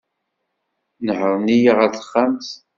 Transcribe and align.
Nehren-iyi 1.05 1.71
ɣer 1.77 1.89
texxamt. 1.91 2.49